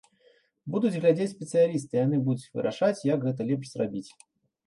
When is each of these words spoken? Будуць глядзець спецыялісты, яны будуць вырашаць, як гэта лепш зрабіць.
Будуць 0.75 0.91
глядзець 1.01 1.27
спецыялісты, 1.33 1.93
яны 2.05 2.17
будуць 2.29 2.49
вырашаць, 2.59 3.05
як 3.13 3.19
гэта 3.27 3.41
лепш 3.51 3.67
зрабіць. 3.75 4.09